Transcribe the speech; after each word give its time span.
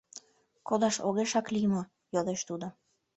—Кодаш 0.67 0.95
огешак 1.07 1.47
лий 1.53 1.67
мо?— 1.73 1.81
йодеш 2.13 2.39
тудо. 2.49 2.67